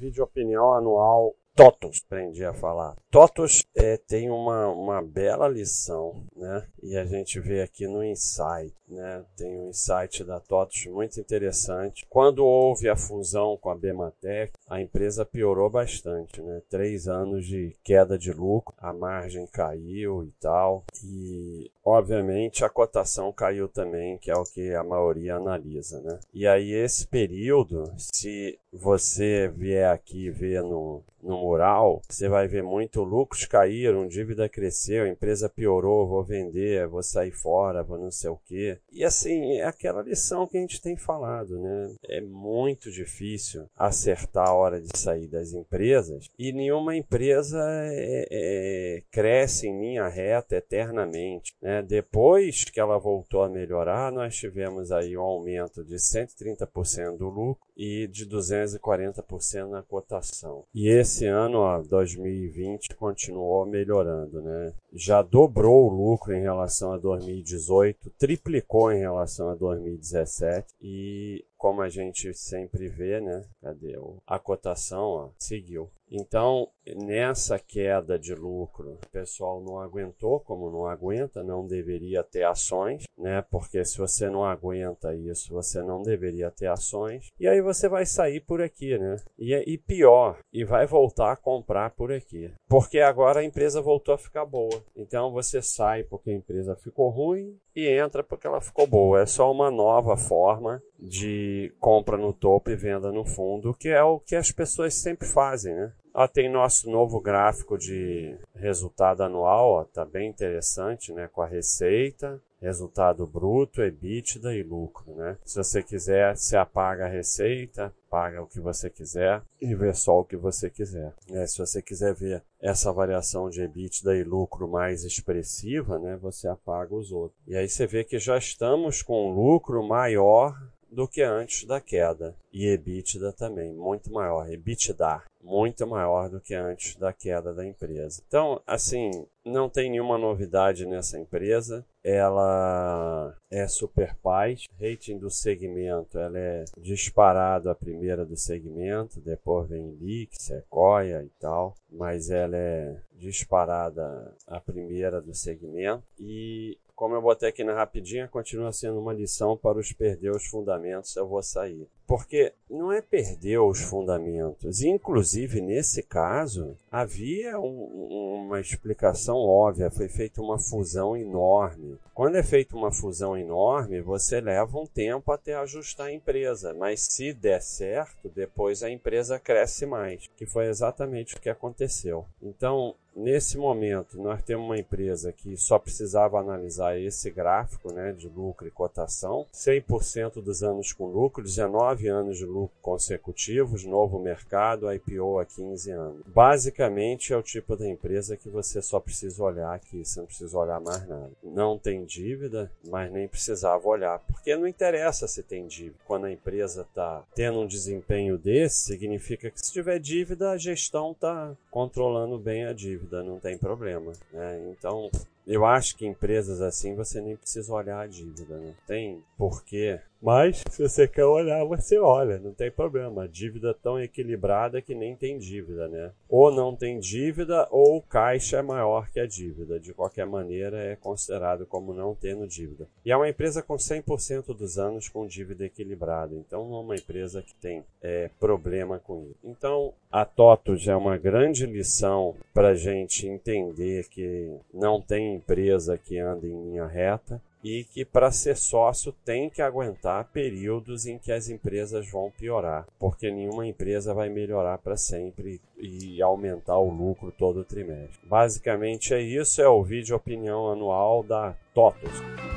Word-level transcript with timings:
vídeo 0.00 0.24
opinião 0.24 0.72
anual 0.72 1.34
TOTUS, 1.54 2.02
aprendi 2.06 2.42
a 2.42 2.54
falar. 2.54 2.96
TOTUS 3.10 3.64
é, 3.76 3.98
tem 3.98 4.30
uma, 4.30 4.68
uma 4.68 5.02
bela 5.02 5.46
lição, 5.46 6.24
né? 6.34 6.66
E 6.82 6.96
a 6.96 7.04
gente 7.04 7.38
vê 7.38 7.60
aqui 7.60 7.86
no 7.86 8.02
Insight, 8.02 8.74
né? 8.90 9.24
Tem 9.36 9.56
um 9.56 9.70
insight 9.70 10.24
da 10.24 10.40
TOTUS 10.40 10.86
muito 10.86 11.20
interessante. 11.20 12.06
Quando 12.08 12.44
houve 12.44 12.88
a 12.88 12.96
fusão 12.96 13.56
com 13.56 13.70
a 13.70 13.74
Bematec, 13.74 14.52
a 14.68 14.80
empresa 14.80 15.24
piorou 15.24 15.70
bastante, 15.70 16.40
né? 16.42 16.62
Três 16.68 17.08
anos 17.08 17.46
de 17.46 17.76
queda 17.82 18.18
de 18.18 18.32
lucro, 18.32 18.74
a 18.78 18.92
margem 18.92 19.46
caiu 19.46 20.24
e 20.24 20.32
tal. 20.40 20.84
E, 21.04 21.70
obviamente, 21.84 22.64
a 22.64 22.68
cotação 22.68 23.32
caiu 23.32 23.68
também, 23.68 24.18
que 24.18 24.30
é 24.30 24.34
o 24.34 24.44
que 24.44 24.74
a 24.74 24.84
maioria 24.84 25.36
analisa, 25.36 26.00
né? 26.00 26.18
E 26.32 26.46
aí, 26.46 26.72
esse 26.72 27.06
período, 27.06 27.92
se 27.96 28.58
você 28.72 29.48
vier 29.48 29.90
aqui 29.90 30.30
ver 30.30 30.62
no, 30.62 31.02
no 31.22 31.38
mural, 31.38 32.00
você 32.08 32.28
vai 32.28 32.46
ver 32.46 32.62
muito 32.62 33.02
lucros 33.02 33.44
caíram, 33.44 34.06
dívida 34.06 34.48
cresceu, 34.48 35.06
empresa 35.06 35.48
piorou, 35.48 36.06
vou 36.06 36.22
vender, 36.22 36.86
vou 36.86 37.02
sair 37.02 37.32
fora, 37.32 37.82
vou 37.82 37.98
não 37.98 38.10
sei 38.10 38.30
o 38.30 38.38
quê. 38.46 38.78
E 38.92 39.04
assim, 39.04 39.52
é 39.58 39.64
aquela 39.64 40.02
lição 40.02 40.46
que 40.46 40.56
a 40.56 40.60
gente 40.60 40.80
tem 40.80 40.96
falado, 40.96 41.60
né? 41.60 41.94
É 42.08 42.20
muito 42.20 42.90
difícil 42.90 43.68
acertar 43.76 44.48
a 44.48 44.54
hora 44.54 44.80
de 44.80 44.96
sair 44.96 45.28
das 45.28 45.52
empresas 45.52 46.28
e 46.38 46.52
nenhuma 46.52 46.96
empresa 46.96 47.58
é, 47.92 48.26
é, 48.30 49.02
cresce 49.10 49.68
em 49.68 49.78
linha 49.78 50.08
reta 50.08 50.56
eternamente, 50.56 51.54
né? 51.62 51.82
Depois 51.82 52.64
que 52.64 52.80
ela 52.80 52.98
voltou 52.98 53.42
a 53.42 53.48
melhorar, 53.48 54.10
nós 54.10 54.36
tivemos 54.36 54.90
aí 54.90 55.16
um 55.16 55.22
aumento 55.22 55.84
de 55.84 55.94
130% 55.94 57.16
do 57.16 57.28
lucro 57.28 57.70
e 57.76 58.08
de 58.08 58.26
240% 58.26 59.68
na 59.68 59.82
cotação. 59.82 60.64
E 60.74 60.88
esse 60.88 61.26
ano, 61.26 61.58
ó, 61.58 61.80
2020, 61.80 62.94
continuou 62.96 63.64
melhorando, 63.64 64.42
né? 64.42 64.72
Já 64.92 65.22
dobrou 65.22 65.86
o 65.86 65.88
lucro 65.88 66.34
em 66.34 66.42
relação 66.42 66.92
a 66.92 66.98
2018, 66.98 68.10
triplicou 68.18 68.69
em 68.92 69.00
relação 69.00 69.50
a 69.50 69.54
2017 69.54 70.74
e 70.80 71.44
como 71.58 71.82
a 71.82 71.88
gente 71.88 72.32
sempre 72.32 72.88
vê, 72.88 73.20
né? 73.20 73.42
Cadê 73.60 73.98
a 74.26 74.38
cotação? 74.38 75.02
Ó, 75.02 75.30
seguiu. 75.38 75.90
Então, 76.08 76.68
nessa 76.94 77.58
queda 77.58 78.18
de 78.18 78.34
lucro, 78.34 78.92
o 78.92 79.10
pessoal 79.10 79.60
não 79.60 79.78
aguentou, 79.78 80.40
como 80.40 80.70
não 80.70 80.86
aguenta, 80.86 81.42
não 81.42 81.66
deveria 81.66 82.22
ter 82.22 82.44
ações, 82.44 83.04
né? 83.16 83.42
Porque 83.50 83.84
se 83.84 83.98
você 83.98 84.28
não 84.28 84.44
aguenta 84.44 85.14
isso, 85.14 85.52
você 85.52 85.82
não 85.82 86.02
deveria 86.02 86.50
ter 86.50 86.66
ações. 86.66 87.28
E 87.38 87.46
aí 87.46 87.60
você 87.60 87.88
vai 87.88 88.06
sair 88.06 88.40
por 88.40 88.60
aqui, 88.62 88.98
né? 88.98 89.16
E, 89.38 89.54
e 89.54 89.78
pior, 89.78 90.38
e 90.52 90.64
vai 90.64 90.86
voltar 90.86 91.32
a 91.32 91.36
comprar 91.36 91.90
por 91.90 92.12
aqui. 92.12 92.50
Porque 92.68 93.00
agora 93.00 93.40
a 93.40 93.44
empresa 93.44 93.80
voltou 93.80 94.14
a 94.14 94.18
ficar 94.18 94.44
boa. 94.44 94.82
Então 94.96 95.32
você 95.32 95.60
sai 95.60 96.02
porque 96.04 96.30
a 96.30 96.34
empresa 96.34 96.76
ficou 96.76 97.10
ruim 97.10 97.58
e 97.74 97.88
entra 97.88 98.22
porque 98.22 98.46
ela 98.46 98.60
ficou 98.60 98.86
boa. 98.86 99.20
É 99.20 99.26
só 99.26 99.50
uma 99.50 99.70
nova 99.70 100.16
forma 100.16 100.82
de 100.98 101.72
compra 101.78 102.16
no 102.16 102.32
topo 102.32 102.70
e 102.70 102.76
venda 102.76 103.10
no 103.10 103.24
fundo, 103.24 103.74
que 103.74 103.88
é 103.88 104.02
o 104.02 104.20
que 104.20 104.36
as 104.36 104.52
pessoas 104.52 104.94
sempre 104.94 105.26
fazem, 105.26 105.74
né? 105.74 105.92
Ó, 106.12 106.26
tem 106.26 106.50
nosso 106.50 106.90
novo 106.90 107.20
gráfico 107.20 107.78
de 107.78 108.36
resultado 108.54 109.22
anual, 109.22 109.70
ó, 109.70 109.84
tá 109.84 110.04
bem 110.04 110.28
interessante, 110.28 111.12
né? 111.12 111.28
Com 111.28 111.42
a 111.42 111.46
receita, 111.46 112.40
resultado 112.60 113.26
bruto, 113.26 113.82
EBITDA 113.82 114.54
e 114.54 114.62
lucro, 114.62 115.14
né? 115.14 115.38
Se 115.44 115.56
você 115.56 115.82
quiser, 115.82 116.36
se 116.36 116.56
apaga 116.56 117.06
a 117.06 117.08
receita, 117.08 117.92
paga 118.10 118.42
o 118.42 118.46
que 118.46 118.60
você 118.60 118.90
quiser 118.90 119.42
e 119.60 119.74
vê 119.74 119.94
só 119.94 120.20
o 120.20 120.24
que 120.24 120.36
você 120.36 120.68
quiser. 120.68 121.14
É, 121.30 121.46
se 121.46 121.58
você 121.58 121.80
quiser 121.80 122.12
ver 122.14 122.42
essa 122.60 122.92
variação 122.92 123.48
de 123.48 123.62
EBITDA 123.62 124.16
e 124.16 124.24
lucro 124.24 124.68
mais 124.68 125.04
expressiva, 125.04 125.98
né? 125.98 126.16
Você 126.20 126.48
apaga 126.48 126.94
os 126.94 127.12
outros. 127.12 127.40
E 127.46 127.56
aí 127.56 127.68
você 127.68 127.86
vê 127.86 128.04
que 128.04 128.18
já 128.18 128.36
estamos 128.36 129.00
com 129.00 129.30
um 129.30 129.34
lucro 129.34 129.86
maior 129.86 130.54
do 130.90 131.06
que 131.06 131.22
antes 131.22 131.64
da 131.64 131.80
queda. 131.80 132.34
E 132.52 132.66
EBITDA 132.66 133.32
também, 133.32 133.72
muito 133.72 134.12
maior. 134.12 134.50
EBITDA, 134.50 135.22
muito 135.42 135.86
maior 135.86 136.28
do 136.28 136.40
que 136.40 136.54
antes 136.54 136.96
da 136.96 137.12
queda 137.12 137.54
da 137.54 137.64
empresa. 137.64 138.20
Então, 138.26 138.60
assim, 138.66 139.10
não 139.44 139.68
tem 139.68 139.88
nenhuma 139.88 140.18
novidade 140.18 140.84
nessa 140.84 141.18
empresa. 141.18 141.86
Ela 142.02 143.36
é 143.50 143.68
super 143.68 144.16
paz. 144.16 144.64
Rating 144.80 145.18
do 145.18 145.30
segmento, 145.30 146.18
ela 146.18 146.38
é 146.38 146.64
disparado 146.76 147.70
a 147.70 147.74
primeira 147.74 148.26
do 148.26 148.36
segmento. 148.36 149.20
Depois 149.20 149.68
vem 149.68 149.96
Leak, 150.00 150.42
Sequoia 150.42 151.22
e 151.22 151.30
tal. 151.38 151.74
Mas 151.90 152.30
ela 152.30 152.56
é 152.56 152.96
disparada 153.12 154.34
a 154.46 154.60
primeira 154.60 155.20
do 155.20 155.34
segmento. 155.34 156.02
E 156.18 156.76
como 157.00 157.14
eu 157.14 157.22
botei 157.22 157.48
aqui 157.48 157.64
na 157.64 157.72
rapidinha, 157.72 158.28
continua 158.28 158.70
sendo 158.72 159.00
uma 159.00 159.14
lição 159.14 159.56
para 159.56 159.78
os 159.78 159.90
perder 159.90 160.32
os 160.32 160.44
fundamentos, 160.44 161.16
eu 161.16 161.26
vou 161.26 161.42
sair. 161.42 161.88
Porque 162.10 162.52
não 162.68 162.90
é 162.90 163.00
perder 163.00 163.60
os 163.60 163.82
fundamentos. 163.82 164.82
Inclusive, 164.82 165.60
nesse 165.60 166.02
caso, 166.02 166.76
havia 166.90 167.56
um, 167.60 168.46
uma 168.46 168.58
explicação 168.58 169.36
óbvia. 169.36 169.92
Foi 169.92 170.08
feita 170.08 170.42
uma 170.42 170.58
fusão 170.58 171.16
enorme. 171.16 171.96
Quando 172.12 172.34
é 172.34 172.42
feita 172.42 172.74
uma 172.74 172.90
fusão 172.90 173.38
enorme, 173.38 174.00
você 174.00 174.40
leva 174.40 174.76
um 174.76 174.86
tempo 174.86 175.30
até 175.30 175.54
ajustar 175.54 176.08
a 176.08 176.12
empresa. 176.12 176.74
Mas 176.74 177.02
se 177.02 177.32
der 177.32 177.62
certo, 177.62 178.28
depois 178.28 178.82
a 178.82 178.90
empresa 178.90 179.38
cresce 179.38 179.86
mais. 179.86 180.28
Que 180.36 180.44
foi 180.44 180.66
exatamente 180.66 181.36
o 181.36 181.40
que 181.40 181.48
aconteceu. 181.48 182.26
Então, 182.42 182.96
Nesse 183.14 183.58
momento, 183.58 184.16
nós 184.22 184.42
temos 184.42 184.64
uma 184.64 184.78
empresa 184.78 185.32
que 185.32 185.56
só 185.56 185.78
precisava 185.78 186.38
analisar 186.38 186.98
esse 186.98 187.28
gráfico 187.30 187.92
né, 187.92 188.12
de 188.12 188.28
lucro 188.28 188.68
e 188.68 188.70
cotação, 188.70 189.46
100% 189.52 190.40
dos 190.40 190.62
anos 190.62 190.92
com 190.92 191.06
lucro, 191.06 191.42
19 191.42 191.99
anos 192.08 192.38
de 192.38 192.44
lucro 192.44 192.76
consecutivos, 192.80 193.84
novo 193.84 194.18
mercado, 194.18 194.92
IPO 194.92 195.38
há 195.38 195.44
15 195.44 195.90
anos. 195.90 196.22
Basicamente, 196.26 197.32
é 197.32 197.36
o 197.36 197.42
tipo 197.42 197.76
da 197.76 197.88
empresa 197.88 198.36
que 198.36 198.48
você 198.48 198.80
só 198.82 199.00
precisa 199.00 199.42
olhar 199.42 199.74
aqui, 199.74 200.04
você 200.04 200.20
não 200.20 200.26
precisa 200.26 200.58
olhar 200.58 200.80
mais 200.80 201.06
nada. 201.08 201.30
Não 201.42 201.78
tem 201.78 202.04
dívida, 202.04 202.70
mas 202.88 203.10
nem 203.10 203.28
precisava 203.28 203.86
olhar, 203.86 204.18
porque 204.20 204.56
não 204.56 204.66
interessa 204.66 205.26
se 205.26 205.42
tem 205.42 205.66
dívida. 205.66 205.96
Quando 206.06 206.26
a 206.26 206.32
empresa 206.32 206.82
está 206.82 207.24
tendo 207.34 207.60
um 207.60 207.66
desempenho 207.66 208.36
desse, 208.38 208.82
significa 208.82 209.50
que 209.50 209.60
se 209.60 209.72
tiver 209.72 209.98
dívida, 209.98 210.50
a 210.50 210.56
gestão 210.56 211.12
está 211.12 211.54
controlando 211.70 212.38
bem 212.38 212.64
a 212.64 212.72
dívida 212.72 212.90
dívida, 212.90 213.22
não 213.22 213.38
tem 213.38 213.56
problema. 213.56 214.12
Né? 214.32 214.72
Então, 214.72 215.10
eu 215.50 215.64
acho 215.66 215.96
que 215.96 216.06
empresas 216.06 216.60
assim 216.62 216.94
você 216.94 217.20
nem 217.20 217.36
precisa 217.36 217.72
olhar 217.72 218.00
a 218.00 218.06
dívida, 218.06 218.56
não 218.56 218.74
tem 218.86 219.22
porquê 219.36 220.00
mas, 220.20 220.62
se 220.70 220.82
você 220.82 221.08
quer 221.08 221.24
olhar, 221.24 221.64
você 221.64 221.98
olha, 221.98 222.38
não 222.38 222.52
tem 222.52 222.70
problema. 222.70 223.24
A 223.24 223.26
dívida 223.26 223.74
tão 223.74 224.00
equilibrada 224.00 224.82
que 224.82 224.94
nem 224.94 225.16
tem 225.16 225.38
dívida, 225.38 225.88
né? 225.88 226.12
Ou 226.28 226.50
não 226.50 226.76
tem 226.76 226.98
dívida, 226.98 227.66
ou 227.70 228.02
caixa 228.02 228.58
é 228.58 228.62
maior 228.62 229.10
que 229.10 229.18
a 229.18 229.26
dívida. 229.26 229.80
De 229.80 229.94
qualquer 229.94 230.26
maneira, 230.26 230.78
é 230.78 230.96
considerado 230.96 231.66
como 231.66 231.94
não 231.94 232.14
tendo 232.14 232.46
dívida. 232.46 232.86
E 233.04 233.10
é 233.10 233.16
uma 233.16 233.28
empresa 233.28 233.62
com 233.62 233.76
100% 233.76 234.54
dos 234.54 234.78
anos 234.78 235.08
com 235.08 235.26
dívida 235.26 235.64
equilibrada. 235.64 236.34
Então, 236.34 236.68
não 236.68 236.76
é 236.76 236.80
uma 236.80 236.96
empresa 236.96 237.42
que 237.42 237.54
tem 237.54 237.82
é, 238.02 238.30
problema 238.38 238.98
com 238.98 239.22
isso. 239.22 239.38
Então, 239.42 239.94
a 240.10 240.24
TOTUS 240.24 240.88
é 240.88 240.96
uma 240.96 241.16
grande 241.16 241.64
lição 241.64 242.34
para 242.52 242.68
a 242.68 242.74
gente 242.74 243.26
entender 243.26 244.08
que 244.08 244.52
não 244.72 245.00
tem 245.00 245.39
empresa 245.40 245.98
que 245.98 246.18
anda 246.18 246.46
em 246.46 246.64
linha 246.64 246.86
reta 246.86 247.40
e 247.62 247.84
que 247.84 248.04
para 248.04 248.30
ser 248.30 248.56
sócio 248.56 249.14
tem 249.24 249.50
que 249.50 249.60
aguentar 249.60 250.24
períodos 250.32 251.06
em 251.06 251.18
que 251.18 251.30
as 251.32 251.48
empresas 251.48 252.10
vão 252.10 252.30
piorar, 252.30 252.86
porque 252.98 253.30
nenhuma 253.30 253.66
empresa 253.66 254.14
vai 254.14 254.28
melhorar 254.28 254.78
para 254.78 254.96
sempre 254.96 255.60
e 255.78 256.22
aumentar 256.22 256.78
o 256.78 256.90
lucro 256.90 257.32
todo 257.36 257.64
trimestre. 257.64 258.18
Basicamente 258.24 259.12
é 259.12 259.20
isso, 259.20 259.60
é 259.60 259.68
o 259.68 259.82
vídeo 259.82 260.16
opinião 260.16 260.70
anual 260.70 261.22
da 261.22 261.54
TOTOS. 261.74 262.49